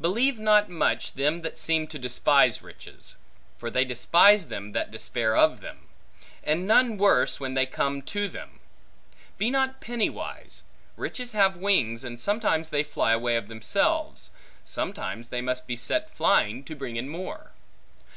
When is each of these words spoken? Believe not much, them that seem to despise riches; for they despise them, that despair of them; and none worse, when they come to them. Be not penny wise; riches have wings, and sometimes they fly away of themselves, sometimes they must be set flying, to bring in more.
Believe 0.00 0.38
not 0.38 0.68
much, 0.68 1.14
them 1.14 1.42
that 1.42 1.58
seem 1.58 1.88
to 1.88 1.98
despise 1.98 2.62
riches; 2.62 3.16
for 3.58 3.68
they 3.68 3.84
despise 3.84 4.46
them, 4.46 4.70
that 4.74 4.92
despair 4.92 5.36
of 5.36 5.60
them; 5.60 5.88
and 6.44 6.68
none 6.68 6.96
worse, 6.96 7.40
when 7.40 7.54
they 7.54 7.66
come 7.66 8.00
to 8.02 8.28
them. 8.28 8.60
Be 9.38 9.50
not 9.50 9.80
penny 9.80 10.08
wise; 10.08 10.62
riches 10.94 11.32
have 11.32 11.56
wings, 11.56 12.04
and 12.04 12.20
sometimes 12.20 12.68
they 12.68 12.84
fly 12.84 13.12
away 13.12 13.34
of 13.34 13.48
themselves, 13.48 14.30
sometimes 14.64 15.30
they 15.30 15.40
must 15.40 15.66
be 15.66 15.74
set 15.74 16.14
flying, 16.14 16.62
to 16.62 16.76
bring 16.76 16.94
in 16.94 17.08
more. 17.08 17.50